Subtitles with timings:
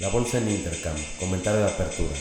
[0.00, 2.14] La bolsa en Intercam, comentario de apertura.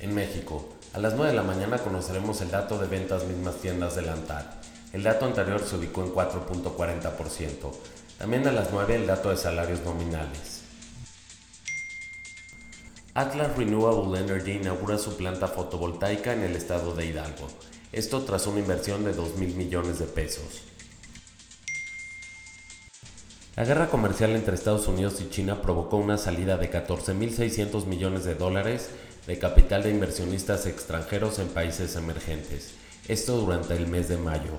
[0.00, 3.94] En México, a las 9 de la mañana conoceremos el dato de ventas mismas tiendas
[3.94, 4.46] del ANTAD.
[4.94, 7.72] El dato anterior se ubicó en 4.40%.
[8.16, 10.62] También a las 9 el dato de salarios nominales.
[13.12, 17.48] Atlas Renewable Energy inaugura su planta fotovoltaica en el estado de Hidalgo.
[17.92, 20.62] Esto tras una inversión de 2 mil millones de pesos.
[23.56, 28.34] La guerra comercial entre Estados Unidos y China provocó una salida de 14.600 millones de
[28.34, 28.90] dólares
[29.28, 32.74] de capital de inversionistas extranjeros en países emergentes,
[33.06, 34.50] esto durante el mes de mayo.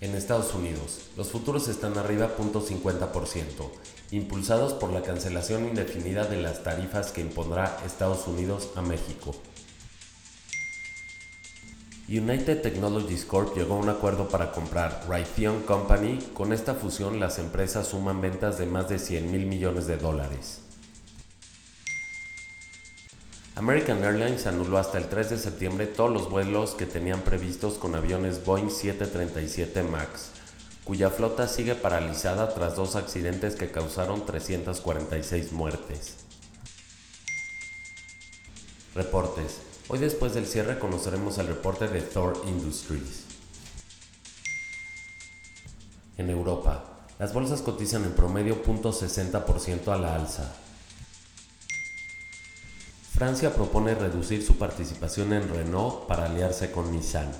[0.00, 3.48] En Estados Unidos, los futuros están arriba 0.50%,
[4.12, 9.34] impulsados por la cancelación indefinida de las tarifas que impondrá Estados Unidos a México.
[12.06, 16.18] United Technologies Corp llegó a un acuerdo para comprar Raytheon Company.
[16.34, 20.60] Con esta fusión, las empresas suman ventas de más de 100 mil millones de dólares.
[23.56, 27.94] American Airlines anuló hasta el 3 de septiembre todos los vuelos que tenían previstos con
[27.94, 30.30] aviones Boeing 737 MAX,
[30.84, 36.16] cuya flota sigue paralizada tras dos accidentes que causaron 346 muertes.
[38.94, 39.73] Reportes.
[39.88, 43.24] Hoy después del cierre conoceremos el reporte de Thor Industries.
[46.16, 46.84] En Europa,
[47.18, 50.54] las bolsas cotizan en promedio 0.60% a la alza.
[53.12, 57.30] Francia propone reducir su participación en Renault para aliarse con Nissan.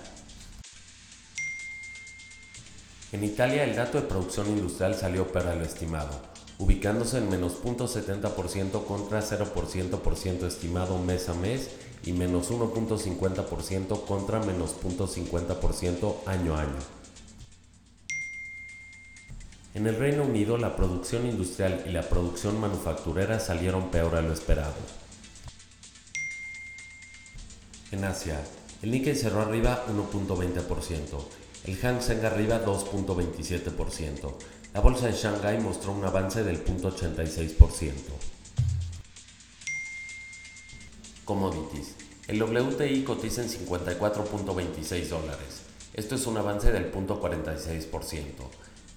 [3.13, 6.21] En Italia el dato de producción industrial salió para lo estimado,
[6.59, 11.71] ubicándose en menos 0.70% contra 0% estimado mes a mes
[12.05, 16.79] y menos 1.50% contra menos 0.50% año a año.
[19.75, 24.33] En el Reino Unido la producción industrial y la producción manufacturera salieron peor a lo
[24.33, 24.75] esperado.
[27.91, 28.41] En Asia,
[28.83, 31.19] el Nikkei cerró arriba 1.20%,
[31.65, 34.35] el Hang Seng arriba 2.27%,
[34.75, 37.93] la bolsa de Shanghai mostró un avance del 0.86%.
[41.25, 41.95] Commodities.
[42.29, 45.63] El WTI cotiza en 54.26 dólares.
[45.95, 48.25] Esto es un avance del 0.46%.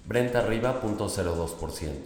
[0.06, 1.96] Brent arriba 0.02%.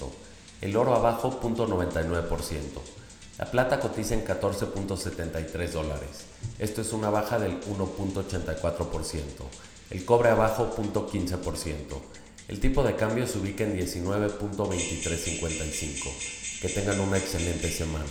[0.61, 3.02] El oro abajo 0.99%.
[3.39, 6.27] La plata cotiza en 14.73 dólares.
[6.59, 9.21] Esto es una baja del 1.84%.
[9.91, 11.75] El cobre abajo 0.15%.
[12.49, 16.61] El tipo de cambio se ubica en 19.2355.
[16.61, 18.05] Que tengan una excelente semana.